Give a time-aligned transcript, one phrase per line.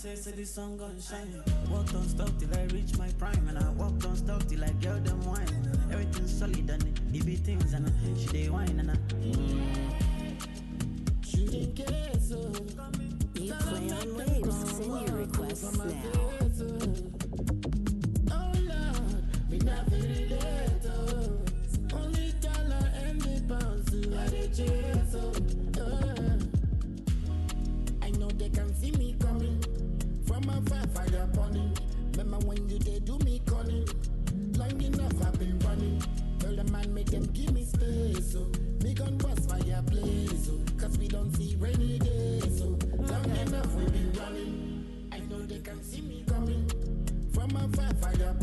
[0.00, 1.42] say, say the sun gon' shine.
[1.70, 3.46] Walk don't stop till I reach my prime.
[3.48, 5.46] And I walk don't stop till I get them wine.
[5.90, 6.82] Everything solid and
[7.14, 8.94] it be things and uh, she dey wine and I.
[11.26, 12.52] Shooting case, oh.
[13.34, 14.70] You play on waves.
[14.76, 15.84] Send your requests now.
[18.32, 21.38] Oh Lord, me not relate, oh.
[21.94, 25.32] Only dollar and the pounds, so I dey chase, oh.
[28.02, 29.62] I know they can see me coming
[30.30, 30.64] from
[30.94, 31.28] fire.
[32.16, 33.86] Remember when you did do me cunning?
[34.56, 36.02] Long enough I've been running.
[36.38, 38.46] Tell the man make them give me space, so
[38.84, 40.80] me gun bust so oh.
[40.80, 45.08] cause we don't see rainy days, so long enough we've been running.
[45.12, 46.64] I know they can see me coming
[47.32, 48.36] from fire.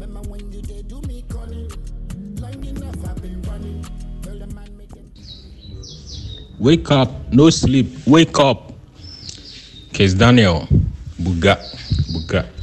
[0.00, 1.70] Remember when you did do me cunning?
[2.40, 3.86] Long enough I've been running.
[4.22, 5.10] Tell the man make them.
[6.58, 8.72] Wake up, no sleep, wake up.
[9.92, 10.68] Kizz Daniel,
[11.18, 11.56] Buga,
[12.12, 12.55] Buga.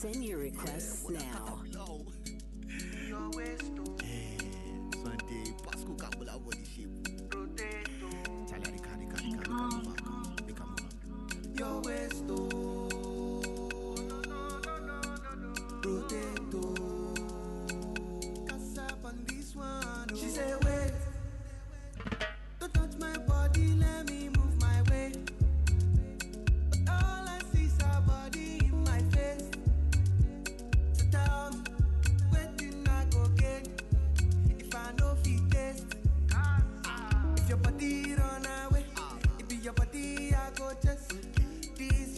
[0.00, 1.49] Send your requests now.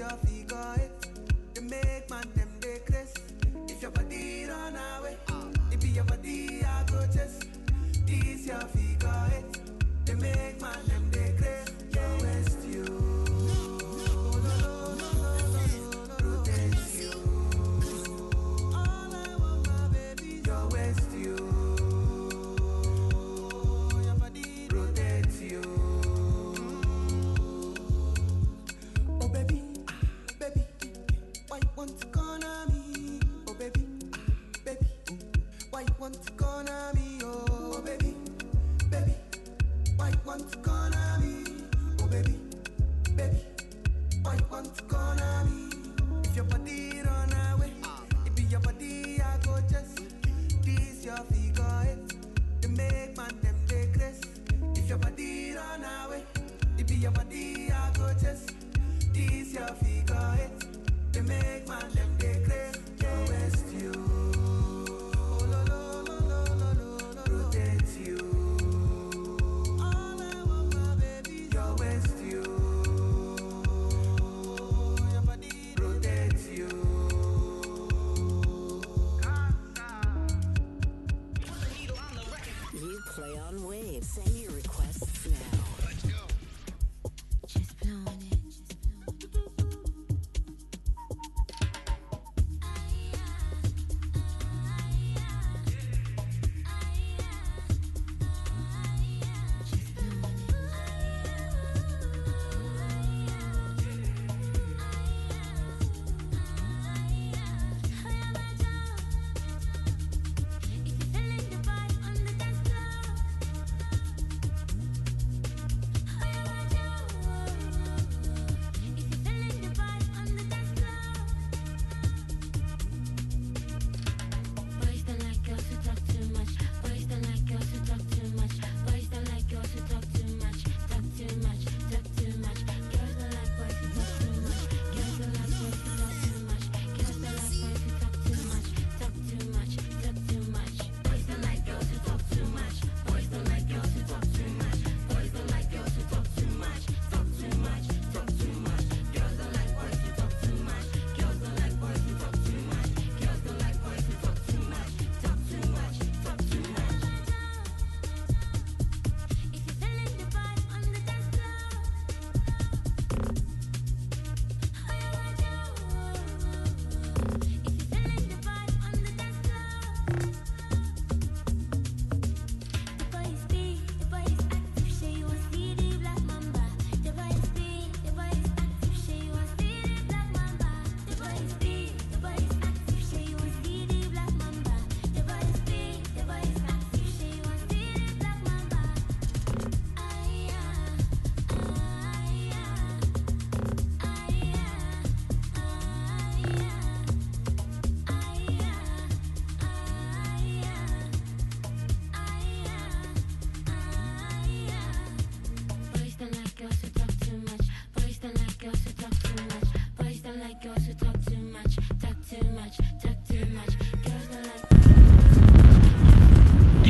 [0.00, 0.88] your figure, eh?
[1.56, 3.20] You make man them they.
[3.68, 5.16] If your body run away,
[5.70, 7.44] if your body I go chest,
[8.06, 8.79] this your figure.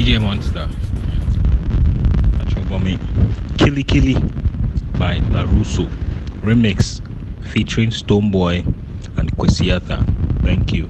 [0.00, 0.66] DJ Monster.
[2.40, 2.98] Achobami.
[3.58, 4.14] Killy Killy
[4.98, 5.90] by Larruso.
[6.40, 7.02] Remix
[7.52, 8.64] featuring Stonebwoy
[9.18, 10.02] and Kwesiata.
[10.42, 10.88] Thank you.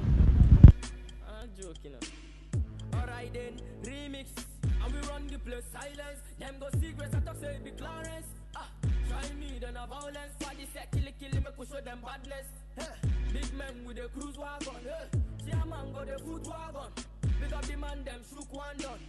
[17.71, 18.99] the man them shook one done.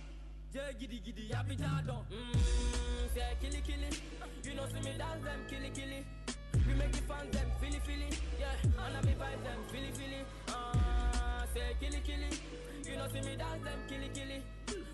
[0.52, 2.04] Yeah, giddy giddy, habitado.
[2.10, 3.90] Mmm, say killy killy.
[4.44, 6.04] You know, see me dance them killy killy.
[6.66, 8.08] We make the fans them feely feely.
[8.38, 10.20] Yeah, and I be vibe them feely feely.
[10.48, 12.30] Ah, uh, say killy killy.
[12.86, 14.38] You know, see me dance them killy killy.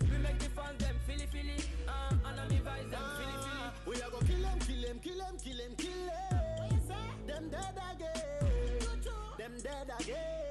[0.09, 1.57] We make the fans them feely feely.
[1.87, 3.61] Ah, uh, and I be vibe them feely feely.
[3.61, 6.41] Ah, we are go kill them, kill them, kill them, kill them, kill them.
[6.57, 7.07] What you say?
[7.27, 8.97] Them dead again.
[9.37, 10.48] Them dead again.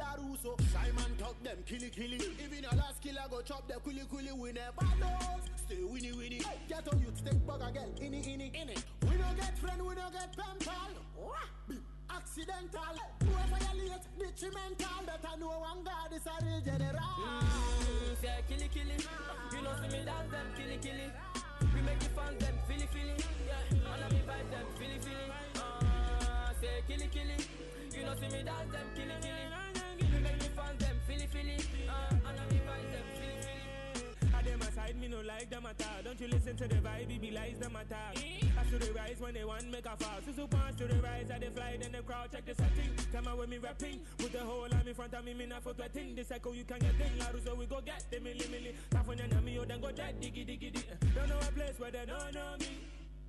[0.00, 2.18] Larruso, Simon talk them killy killy.
[2.42, 4.32] Even a last killer go chop the quilly quilly.
[4.32, 5.44] We never lose.
[5.56, 6.40] Stay winnie winnie.
[6.68, 7.90] Get on you, take bug again.
[8.00, 8.76] Inni inni inni.
[9.08, 10.92] We don't get friend, we don't get pen pal.
[12.10, 12.96] Accidental.
[13.22, 15.00] Whoever you late, detrimental.
[15.06, 17.14] Better know one God is a real general.
[17.20, 18.96] Mm, say killy killy.
[19.52, 21.06] You know see me dance them killy killy.
[21.74, 23.14] We make the fans them feely feely,
[23.46, 23.94] yeah.
[23.94, 25.28] And I me vibe them feely feely.
[25.56, 27.36] Ah, say killy killy.
[27.94, 29.69] You know see me dance them killy killy.
[31.32, 31.46] Them
[31.88, 36.02] ah, I me them them aside, me no like them at all.
[36.02, 38.22] Don't you listen to the vibe, it be lies them at all.
[38.58, 40.20] I should they rise when they want make a fall.
[40.34, 42.90] So pass to the rise, I they fly, then the crowd check the setting.
[43.12, 45.62] Tell me when me rapping, put the whole arm in front of me, me not
[45.62, 46.14] for threatening.
[46.16, 48.74] The cycle you can get in, Laru, so we go get the milli milli.
[48.90, 51.14] California, na me, oh, then go dead, diggy diggy diggy.
[51.14, 52.78] Don't know a place where they don't know me.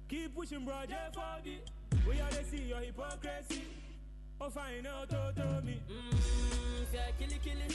[0.09, 1.59] Keep pushing, bro, J4D.
[2.07, 3.63] We are they see your hypocrisy.
[4.39, 5.79] Oh, find out, to, to me.
[5.89, 6.60] Mm,
[6.91, 7.65] say killy killy,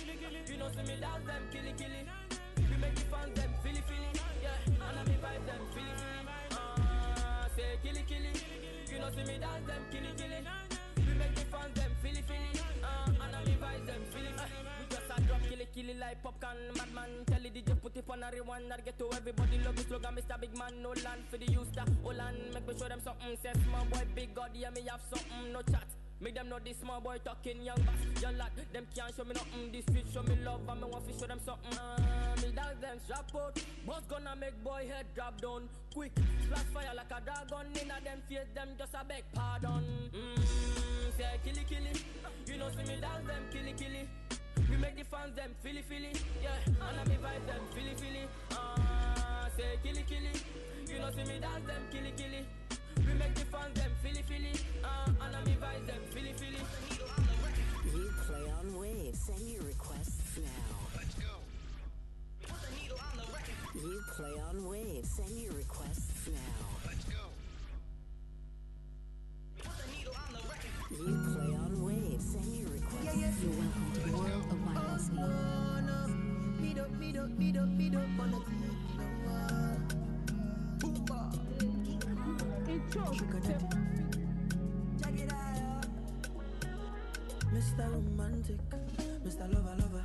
[0.47, 2.01] you know see me dance them killy killy.
[2.69, 4.11] We make the fans them feely feely,
[4.45, 4.69] yeah.
[4.69, 6.29] And I me vibe them feely feely.
[6.53, 8.33] Ah, say killy killy,
[8.93, 10.41] you know see me dance them killy killy.
[11.01, 14.61] We make the fans them feely feely, ah, and I me vibe them feely feely.
[14.81, 17.25] We just a drop killy killy like popcorn, madman.
[17.25, 20.37] Tell the DJ put it on rewind, that get to everybody love the slogan, Mr.
[20.39, 22.21] Big Man, no land for the that hold
[22.53, 23.33] make me show them something.
[23.41, 25.89] Say small boy, big God, yeah me have something, no chat.
[26.19, 28.23] Make them know this small boy talking young bass.
[28.23, 29.71] Young lad, them can't show me nothing.
[29.71, 31.77] This street show me love and me want to show them something.
[31.79, 33.53] Uh, Me dance them strap out.
[33.87, 36.13] Boss gonna make boy head drop down Quick,
[36.49, 39.85] flash fire like a dragon Inna them face them just a beg pardon.
[40.13, 41.93] Mm, Say killy killy.
[42.47, 44.09] You know see me dance them killy killy.
[44.71, 48.25] We make the fans them feely feely Yeah, and I me vibe them feely feely
[48.53, 50.33] uh, Say killy killy.
[50.89, 52.43] You know see me dance them killy killy
[53.47, 54.53] we fans them feely feely,
[54.85, 56.63] uh, and I me vibes them feely feely.
[57.93, 59.21] You play on waves.
[59.21, 60.77] Send your requests now.
[60.97, 61.33] Let's go.
[62.43, 63.55] Put the needle on the record.
[63.75, 65.11] You play on waves.
[65.11, 66.67] Send your requests now.
[66.87, 67.23] Let's go.
[69.59, 70.71] Put the needle on the record.
[70.91, 72.25] You play on waves.
[72.33, 73.43] Send your requests.
[73.43, 75.11] You're welcome to the world of violence.
[75.19, 76.09] Oh no,
[76.63, 78.41] me do, me do, me do, me do, wanna
[87.53, 87.93] Mr.
[87.93, 88.57] Romantic,
[89.25, 89.53] Mr.
[89.53, 90.03] Lover, lover.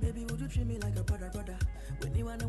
[0.00, 1.56] Baby, would you treat me like a brother, brother?
[2.00, 2.46] When you wanna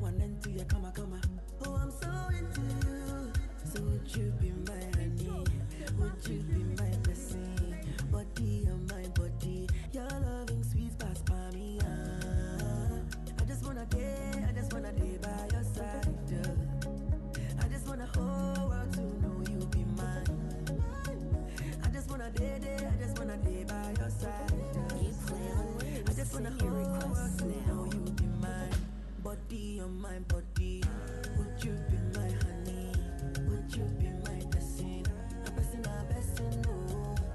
[0.65, 1.19] come come.
[1.65, 3.31] Oh, I'm so into you.
[3.65, 5.45] So would you be my honey?
[5.99, 7.61] Would you be my blessing?